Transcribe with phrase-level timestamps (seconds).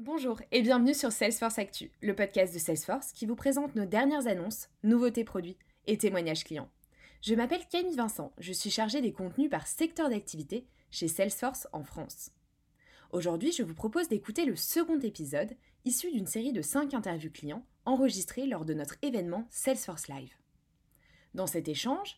[0.00, 4.28] Bonjour et bienvenue sur Salesforce Actu, le podcast de Salesforce qui vous présente nos dernières
[4.28, 6.70] annonces, nouveautés produits et témoignages clients.
[7.20, 11.82] Je m'appelle Camille Vincent, je suis chargée des contenus par secteur d'activité chez Salesforce en
[11.82, 12.30] France.
[13.10, 17.66] Aujourd'hui, je vous propose d'écouter le second épisode, issu d'une série de 5 interviews clients
[17.84, 20.36] enregistrées lors de notre événement Salesforce Live.
[21.34, 22.16] Dans cet échange,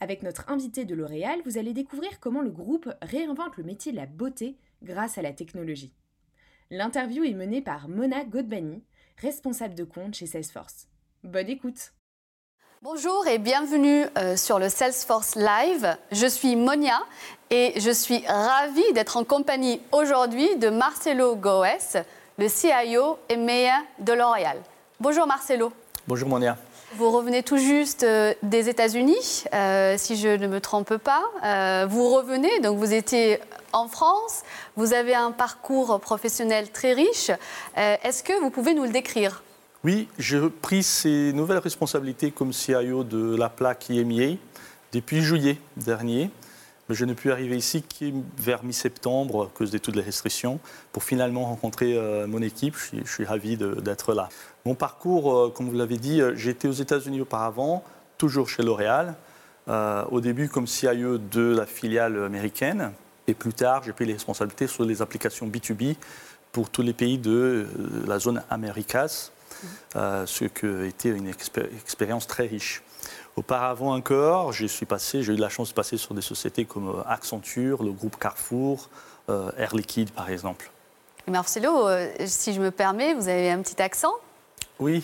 [0.00, 3.98] avec notre invité de L'Oréal, vous allez découvrir comment le groupe réinvente le métier de
[3.98, 5.92] la beauté grâce à la technologie.
[6.70, 8.82] L'interview est menée par Mona Godbani,
[9.22, 10.86] responsable de compte chez Salesforce.
[11.24, 11.94] Bonne écoute
[12.82, 15.96] Bonjour et bienvenue euh, sur le Salesforce Live.
[16.12, 17.00] Je suis Monia
[17.48, 22.02] et je suis ravie d'être en compagnie aujourd'hui de Marcelo Goes,
[22.36, 24.58] le CIO et meilleur de L'Oréal.
[25.00, 25.72] Bonjour Marcelo.
[26.06, 26.58] Bonjour Monia.
[26.94, 31.22] Vous revenez tout juste euh, des États-Unis, euh, si je ne me trompe pas.
[31.44, 33.40] Euh, vous revenez, donc vous étiez
[33.72, 34.42] en France,
[34.76, 37.30] vous avez un parcours professionnel très riche.
[37.76, 39.42] Est-ce que vous pouvez nous le décrire?
[39.84, 44.36] Oui, j'ai pris ces nouvelles responsabilités comme CIO de la plaque IMEA
[44.92, 46.30] depuis juillet dernier.
[46.88, 48.06] Mais je ne pu arriver ici que
[48.38, 50.58] vers mi-septembre à cause de toutes les restrictions
[50.90, 52.76] pour finalement rencontrer mon équipe.
[52.76, 54.30] Je suis, ravi d'être là.
[54.68, 57.82] Mon parcours, euh, comme vous l'avez dit, euh, j'étais aux États-Unis auparavant,
[58.18, 59.14] toujours chez L'Oréal.
[59.68, 62.92] Euh, au début comme CIO de la filiale américaine.
[63.28, 65.96] Et plus tard, j'ai pris les responsabilités sur les applications B2B
[66.50, 67.68] pour tous les pays de
[68.06, 69.30] la zone Americas,
[69.94, 72.82] ce qui été une expérience très riche.
[73.36, 78.18] Auparavant encore, j'ai eu la chance de passer sur des sociétés comme Accenture, le groupe
[78.18, 78.88] Carrefour,
[79.28, 80.70] Air Liquide par exemple.
[81.26, 81.86] Marcelo,
[82.24, 84.14] si je me permets, vous avez un petit accent?
[84.78, 85.02] Oui.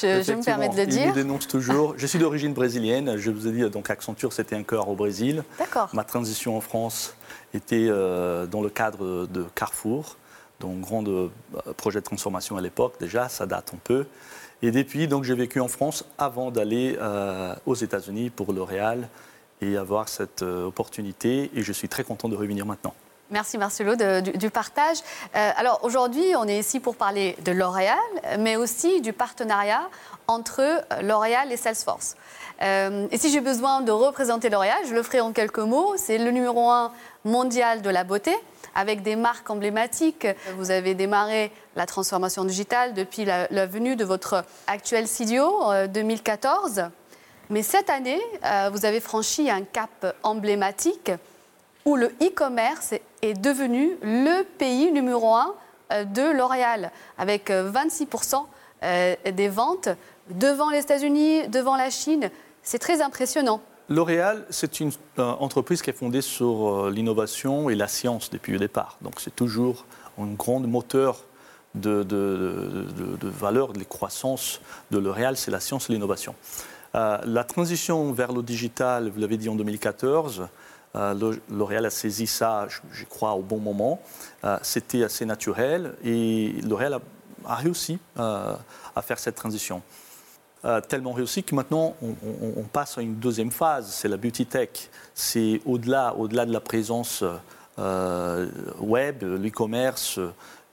[0.00, 1.02] Je, me permets de le dire.
[1.02, 1.94] Il me dénonce toujours.
[1.96, 3.16] Je suis d'origine brésilienne.
[3.16, 5.44] Je vous ai dit, donc Accenture, c'était un cœur au Brésil.
[5.58, 5.88] D'accord.
[5.92, 7.14] Ma transition en France
[7.52, 10.16] était euh, dans le cadre de Carrefour,
[10.60, 11.30] donc grand euh,
[11.76, 14.06] projet de transformation à l'époque déjà, ça date un peu.
[14.62, 19.08] Et depuis, donc j'ai vécu en France avant d'aller euh, aux États-Unis pour L'Oréal
[19.60, 21.50] et avoir cette opportunité.
[21.54, 22.94] Et je suis très content de revenir maintenant.
[23.34, 24.98] Merci Marcelo du, partage.
[25.34, 27.98] Euh, alors aujourd'hui, on est ici pour parler de L'Oréal,
[28.38, 29.82] mais aussi du partenariat
[30.28, 30.62] entre
[31.02, 32.14] L'Oréal et Salesforce.
[32.62, 35.94] Euh, et si j'ai besoin de représenter L'Oréal, je le ferai en quelques mots.
[35.96, 36.92] C'est le numéro un
[37.24, 38.32] mondial de la beauté,
[38.76, 40.28] avec des marques emblématiques.
[40.56, 46.84] Vous avez démarré la transformation digitale depuis la, venue de votre actuel CDO en 2014.
[47.50, 51.10] Mais cette année, euh, vous avez franchi un cap emblématique
[51.84, 55.54] où le e-commerce est devenu le pays numéro un
[55.92, 58.34] euh, de L'Oréal, avec 26%
[58.82, 59.88] euh, euh, des ventes
[60.30, 62.30] devant les États-Unis, devant la Chine.
[62.62, 63.60] C'est très impressionnant.
[63.90, 68.96] L'Oréal, c'est une entreprise qui est fondée sur l'innovation et la science depuis le départ.
[69.02, 69.84] Donc c'est toujours
[70.18, 71.22] un grand moteur
[71.74, 72.06] de,
[73.22, 76.34] valeur, de croissance de L'Oréal, c'est la science et l'innovation.
[76.94, 80.44] la transition vers le digital, vous l'avez dit en 2014, euh,
[81.50, 84.00] L'Oréal a saisi ça, je, crois, au bon moment.
[84.44, 87.00] Euh, c'était assez naturel et L'Oréal
[87.44, 88.54] a, réussi euh,
[88.94, 89.82] à faire cette transition.
[90.88, 94.88] tellement réussi que maintenant on, passe à une deuxième phase, c'est la beauty tech.
[95.14, 97.22] C'est au-delà, au-delà de la présence
[97.76, 100.20] web, l'e-commerce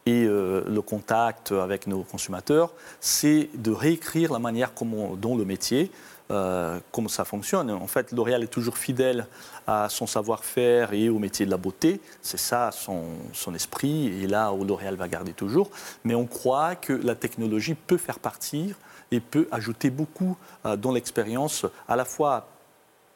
[0.05, 2.71] et le contact avec nos consommateurs,
[3.01, 4.71] c'est de réécrire la manière
[5.17, 5.91] dont le métier
[6.31, 7.69] euh, comment ça fonctionne.
[7.71, 9.27] En fait, L'Oréal est toujours fidèle
[9.67, 11.99] à son savoir-faire et au métier de la beauté.
[12.21, 15.69] C'est ça son, esprit, et là où L'Oréal va garder toujours.
[16.03, 18.75] Mais on croit que la technologie peut faire partir
[19.11, 22.47] et peut ajouter beaucoup euh, dans l'expérience, à la fois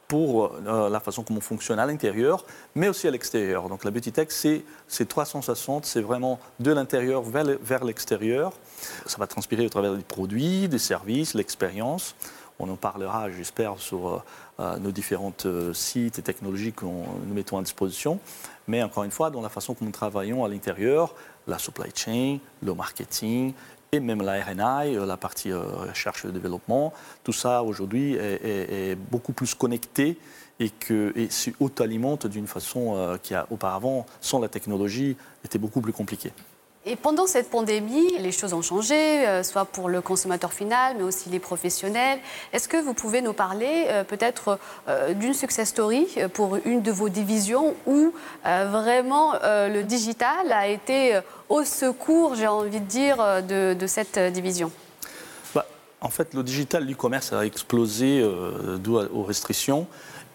[0.08, 3.70] pour euh, la façon comment on fonctionne à l'intérieur, mais aussi à l'extérieur.
[3.70, 8.54] Donc la Beauty Tech, c'est 360, c'est vraiment de l'intérieur vers l'extérieur.
[9.06, 12.16] Ça va transpirer au travers des produits, des services, l'expérience.
[12.60, 14.24] On en parlera, j'espère, sur euh,
[14.60, 18.20] euh, nos différents euh, sites et technologies que nous mettons à disposition.
[18.68, 21.14] Mais encore une fois, dans la façon dont nous travaillons à l'intérieur,
[21.48, 23.54] la supply chain, le marketing
[23.92, 26.92] et même la RNI, la partie recherche et développement,
[27.24, 30.18] tout ça aujourd'hui est, beaucoup plus connecté
[30.60, 35.16] et, que, et s'auto-alimente d'une façon qui a auparavant, sans la technologie,
[35.46, 36.34] était beaucoup plus compliquée.
[36.88, 41.04] Et pendant cette pandémie, les choses ont changé, euh, soit pour le consommateur final, mais
[41.04, 42.20] aussi les professionnels.
[42.54, 46.92] Est-ce que vous pouvez nous parler euh, peut-être euh, d'une success story pour une de
[46.92, 53.88] vos divisions où vraiment le digital a été au secours, j'ai envie de dire, de,
[53.88, 54.72] cette division?
[55.54, 55.66] Bah,
[56.02, 58.24] En fait, le digital, l'e-commerce a explosé
[58.80, 59.88] dû aux restrictions.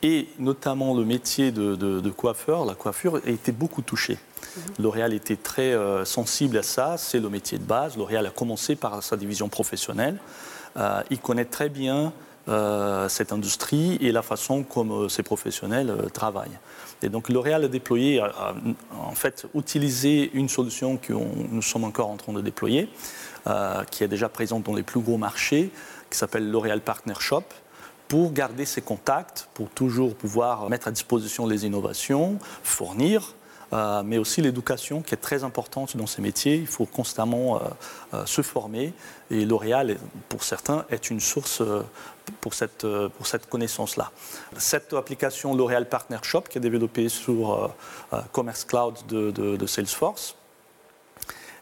[0.03, 4.15] Et notamment le métier de, coiffeur, la coiffure, a été beaucoup touché.
[4.17, 4.63] Mhm.
[4.79, 7.97] L'Oréal était très euh, sensible à ça, c'est le métier de base.
[7.97, 10.19] L'Oréal a commencé par sa division professionnelle.
[10.77, 12.13] Euh, il connaît très bien
[12.49, 16.59] euh, cette industrie et la façon comme ces professionnels travaillent.
[17.03, 22.17] Et donc L'Oréal a déployé, en fait, utilisé une solution que nous sommes encore en
[22.17, 22.91] train de déployer,
[23.91, 25.71] qui est déjà présente dans les plus gros marchés,
[26.11, 27.45] qui s'appelle L'Oréal Partner Shop
[28.11, 33.37] pour garder ses contacts, pour toujours pouvoir mettre à disposition les innovations, fournir,
[33.73, 36.57] euh, mais aussi l'éducation qui est très importante dans ces métiers.
[36.57, 37.61] Il faut constamment euh,
[38.15, 38.93] euh, se former
[39.31, 39.97] et L'Oréal,
[40.29, 41.63] pour certains, est une source
[42.41, 42.85] pour cette,
[43.17, 44.11] pour cette connaissance-là.
[44.57, 47.73] Cette application L'Oréal Partner Shop qui est développée sur
[48.33, 50.35] Commerce Cloud de, de Salesforce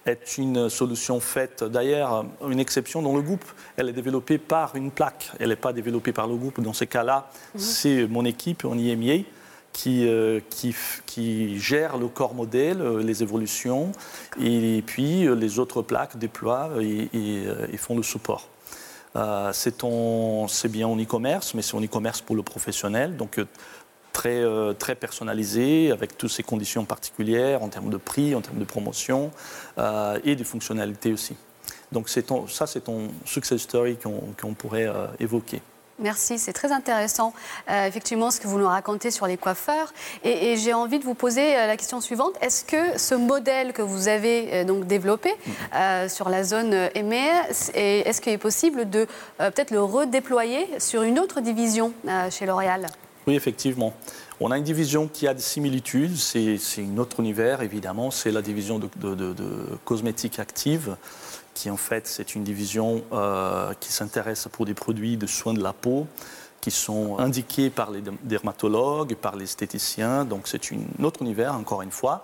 [0.08, 3.44] est une solution faite, d'ailleurs, une exception dans le groupe.
[3.76, 6.60] Elle est développée par une plaque, elle n'est pas développée par le groupe.
[6.60, 7.60] Dans ces cas-là, mhm.
[7.60, 9.24] c'est mon équipe en IMIA
[9.72, 10.74] qui, euh, qui,
[11.06, 13.92] qui, gère le corps modèle, euh, les évolutions,
[14.40, 18.48] et puis euh, les autres plaques déploient et, et, font le support.
[19.52, 23.16] c'est bien en e-commerce, mais c'est en e-commerce pour le professionnel.
[23.16, 23.40] Donc,
[24.18, 28.58] très, euh, très personnalisé, avec toutes ces conditions particulières en termes de prix, en termes
[28.58, 29.30] de promotion
[29.78, 31.36] euh, et de fonctionnalités aussi.
[31.92, 35.62] Donc ça, c'est ton success story qu'on pourrait euh, évoquer.
[36.00, 37.32] Merci, c'est très intéressant,
[37.68, 39.92] effectivement, ce que vous nous racontez sur les coiffeurs.
[40.22, 42.34] Et, j'ai envie de vous poser la question suivante.
[42.40, 46.08] Est-ce que ce modèle que vous avez donc développé mm-hmm.
[46.08, 51.40] sur la zone EMEA, est-ce qu'il est possible de peut-être le redéployer sur une autre
[51.40, 51.92] division
[52.30, 52.86] chez L'Oréal?
[53.28, 53.92] Oui, effectivement.
[54.40, 58.40] On a une division qui a des similitudes, c'est un autre univers évidemment, c'est la
[58.40, 58.88] division de,
[59.84, 60.96] cosmétiques actives,
[61.52, 65.62] qui en fait c'est une division euh, qui s'intéresse pour des produits de soins de
[65.62, 66.06] la peau,
[66.60, 70.24] qui sont indiqués par les dermatologues, par les esthéticiens.
[70.24, 72.22] Donc c'est un autre univers, encore une fois.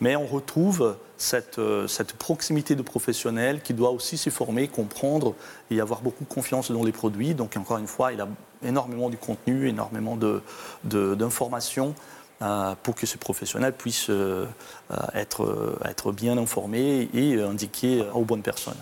[0.00, 5.34] Mais on retrouve cette, euh, cette, proximité de professionnels qui doit aussi se former, comprendre
[5.70, 7.34] et avoir beaucoup de confiance dans les produits.
[7.34, 8.28] Donc encore une fois, il a
[8.62, 10.18] énormément de contenu, énormément
[10.84, 11.88] d'informations.
[11.88, 11.94] De,
[12.42, 14.44] euh, pour que ces professionnels puissent euh,
[15.14, 18.76] être, être bien informés et indiqués aux bonnes personnes.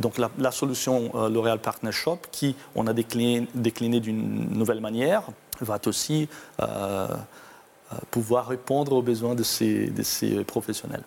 [0.00, 5.24] Donc la, solution euh, L'Oréal Partner Shop, qui on a décliné, décliné d'une nouvelle manière,
[5.60, 6.28] va aussi
[6.60, 6.64] euh,
[7.06, 11.04] euh, pouvoir répondre aux besoins de ces professionnels.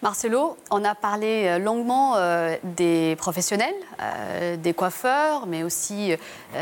[0.00, 6.14] Marcelo, on a parlé euh, longuement euh, des professionnels, euh, des coiffeurs, mais aussi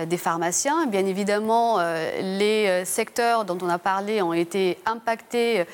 [0.07, 0.87] des pharmaciens.
[0.87, 1.79] Bien évidemment,
[2.21, 5.65] les secteurs dont on a parlé ont été impactés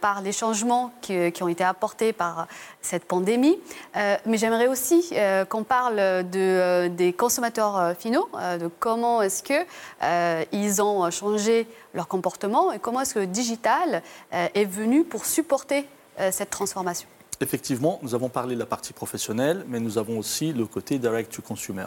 [0.00, 2.48] par les changements qui, ont été apportés par
[2.82, 3.58] cette pandémie.
[3.94, 5.12] mais j'aimerais aussi
[5.48, 5.96] qu'on parle
[6.30, 8.28] de, des consommateurs finaux,
[8.60, 14.66] de comment est-ce qu'ils ont changé leur comportement et comment est-ce que le digital est
[14.68, 15.86] venu pour supporter
[16.30, 17.08] cette transformation
[17.40, 21.34] Effectivement, nous avons parlé de la partie professionnelle, mais nous avons aussi le côté direct
[21.34, 21.84] to consumer.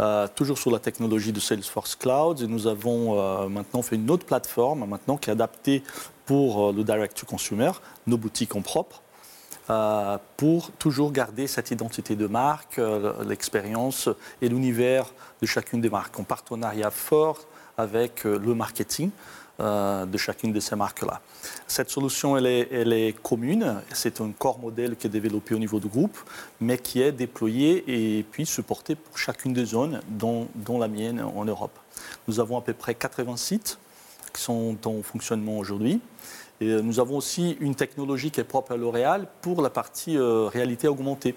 [0.00, 4.10] Euh, toujours sur la technologie de Salesforce Cloud, et nous avons euh, maintenant fait une
[4.10, 5.84] autre plateforme maintenant qui est adaptée
[6.26, 7.70] pour le direct to consumer,
[8.06, 9.02] nos boutiques en propre,
[10.36, 12.80] pour toujours garder cette identité de marque,
[13.24, 14.08] l'expérience
[14.42, 17.38] et l'univers de chacune des marques, en partenariat fort
[17.78, 19.10] avec le marketing.
[19.60, 21.20] Euh, de chacune de ces marques-là.
[21.66, 23.82] Cette solution, elle est, commune.
[23.92, 26.16] C'est un corps modèle qui est développé au niveau du groupe,
[26.62, 30.48] mais qui est déployé et puis supporté pour chacune des zones, dont,
[30.78, 31.78] la mienne en Europe.
[32.26, 33.78] Nous avons à peu près 80 sites
[34.32, 36.00] qui sont en fonctionnement aujourd'hui.
[36.62, 40.46] Euh, nous avons aussi une technologie qui est propre à L'Oréal pour la partie euh,
[40.46, 41.34] réalité augmentée.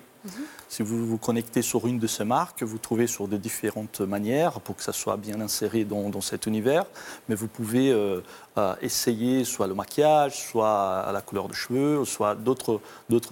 [0.70, 4.60] Si vous vous connectez sur une de ces marques, vous trouvez sur de différentes manières
[4.62, 6.86] pour que ça soit bien inséré dans, cet univers.
[7.28, 8.22] Mais vous pouvez euh,
[8.58, 12.80] euh, essayer soit le maquillage, soit la couleur de cheveux, soit d'autres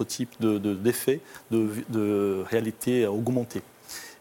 [0.04, 1.20] types d'effets
[1.50, 3.62] de, réalité augmentée.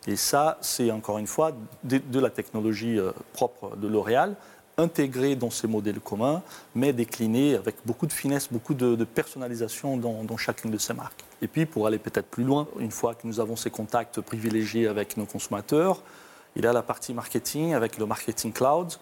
[0.08, 1.52] Et ça, c'est encore une fois
[1.84, 4.36] de, la technologie euh, propre de L'Oréal
[4.78, 6.42] intégré dans ces modèles communs,
[6.74, 11.24] mais décliné avec beaucoup de finesse, beaucoup de, personnalisation dans, chacune de ces marques.
[11.42, 14.88] Et puis, pour aller peut-être plus loin, une fois que nous avons ces contacts privilégiés
[14.88, 16.02] avec nos consommateurs,
[16.56, 18.94] il y a la partie marketing avec le marketing cloud,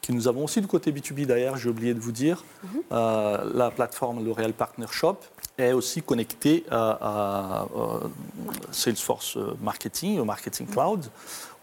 [0.00, 2.44] que nous avons aussi du côté B2B d'ailleurs, j'ai oublié de vous dire.
[2.62, 2.82] Mhm.
[2.92, 5.18] Euh, la plateforme L'Oréal Partner Shop
[5.58, 7.66] est aussi connectée à,
[8.70, 11.08] Salesforce Marketing, au Marketing Cloud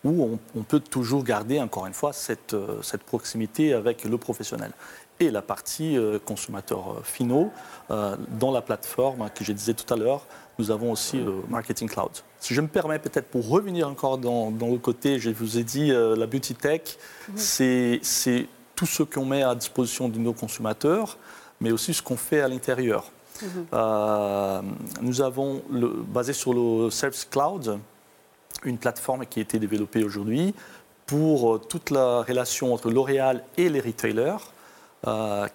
[0.03, 4.71] où on, peut toujours garder, encore une fois, cette, euh, cette, proximité avec le professionnel.
[5.19, 7.51] Et la partie euh, consommateur euh, finaux,
[7.89, 10.25] dans la plateforme que je disais tout à l'heure,
[10.59, 12.11] nous avons aussi le Marketing Cloud.
[12.39, 15.63] Si je me permets peut-être pour revenir encore dans, dans le côté, je vous ai
[15.63, 16.81] dit, la beauty tech,
[17.29, 17.33] mhm.
[18.03, 21.17] c'est tout ce qu'on met à disposition de nos consommateurs,
[21.59, 23.11] mais aussi ce qu'on fait à l'intérieur.
[23.73, 24.61] Euh,
[25.01, 27.79] nous avons, le, basé sur le Service Cloud,
[28.63, 30.53] une plateforme qui a été développée aujourd'hui
[31.05, 34.37] pour euh, toute la relation entre L'Oréal et les retailers, euh,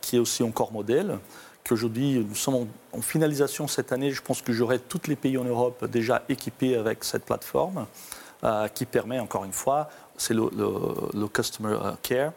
[0.00, 1.18] qui est aussi un corps modèle.
[1.66, 4.10] Qu'aujourd'hui, nous sommes en, finalisation cette année.
[4.10, 7.86] Je pense que j'aurai tous les pays en Europe déjà équipés avec cette plateforme,
[8.74, 12.32] qui permet, encore une fois, c'est le, Customer Care,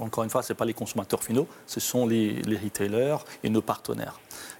[0.00, 3.62] encore une fois, ce n'est pas les consommateurs finaux, ce sont les, retailers et nos
[3.62, 4.18] partenaires,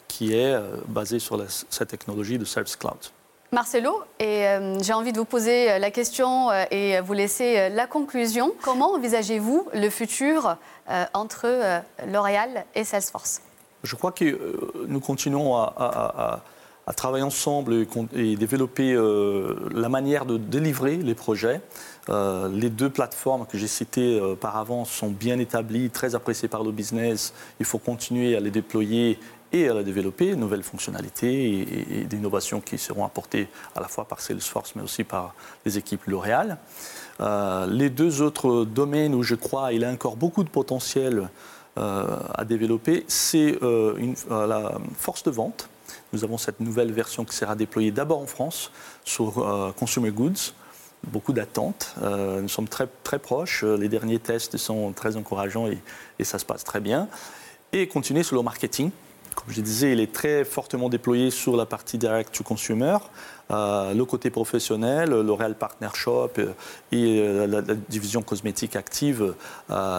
[0.08, 2.98] qui est euh, basé sur cette technologie de Service Cloud.
[3.52, 8.52] Marcelo, euh, j'ai envie de vous poser euh, la question et vous laisser la conclusion.
[8.62, 10.56] Comment envisagez-vous le futur
[11.12, 13.42] entre L'Oréal et Salesforce?
[13.84, 14.56] Je crois que
[14.88, 16.42] nous continuons à,
[16.96, 18.94] travailler ensemble et, développer
[19.70, 21.60] la manière de délivrer les projets.
[22.08, 26.64] Euh, les deux plateformes que j'ai citées euh, auparavant sont bien établies, très appréciées par
[26.64, 27.32] le business.
[27.60, 29.20] Il faut continuer à les déployer
[29.52, 34.04] et à les développer, nouvelles fonctionnalités et, des innovations qui seront apportées à la fois
[34.04, 36.58] par Salesforce mais aussi par les équipes L'Oréal.
[37.20, 41.28] Euh, les deux autres domaines où je crois il a encore beaucoup de potentiel
[41.74, 43.58] à développer, c'est
[44.28, 45.70] la force de vente.
[46.12, 48.70] Nous avons cette nouvelle version qui sera déployée d'abord en France
[49.06, 50.52] sur Consumer Goods
[51.04, 51.94] beaucoup d'attentes.
[52.02, 53.64] Euh, nous sommes très, très proches.
[53.64, 55.78] Les derniers tests sont très encourageants et,
[56.24, 57.08] ça se passe très bien.
[57.72, 58.90] Et continuer sur le marketing.
[59.34, 62.98] Comme je disais, il est très fortement déployé sur la partie direct to consumer.
[63.50, 66.52] Euh, le côté professionnel, L'Oréal Partner Shop euh,
[66.92, 69.34] et la, division cosmétique active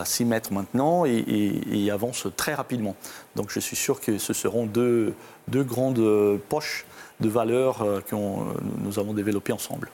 [0.06, 2.96] s'y mettent maintenant et, avancent très rapidement.
[3.36, 5.14] Donc je suis sûr que ce seront deux
[5.50, 6.86] grandes poches
[7.20, 9.90] de valeur que nous avons développées ensemble.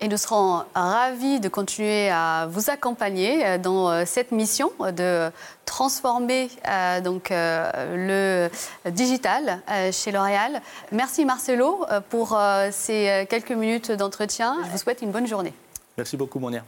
[0.00, 5.28] Et nous serons ravis de continuer à vous accompagner euh, dans euh, cette mission de
[5.64, 8.48] transformer euh, donc, le
[8.90, 9.60] digital
[9.92, 10.62] chez L'Oréal.
[10.92, 12.38] Merci Marcelo pour
[12.70, 14.56] ces quelques minutes d'entretien.
[14.64, 15.52] Je vous souhaite une bonne journée.
[15.96, 16.64] Merci beaucoup Monia.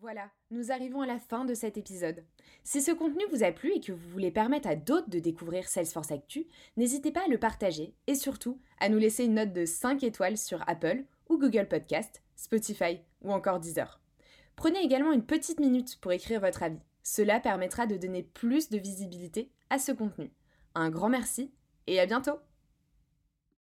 [0.00, 2.22] Voilà, nous arrivons à la fin de cet épisode.
[2.62, 5.66] Si ce contenu vous a plu et que vous voulez permettre à d'autres de découvrir
[5.66, 6.46] Salesforce Actu,
[6.76, 10.36] n'hésitez pas à le partager et surtout à nous laisser une note de 5 étoiles
[10.36, 14.00] sur Apple ou Google Podcast, Spotify ou encore Deezer.
[14.56, 16.80] Prenez également une petite minute pour écrire votre avis.
[17.02, 20.32] Cela permettra de donner plus de visibilité à ce contenu.
[20.74, 21.52] Un grand merci
[21.86, 22.38] et à bientôt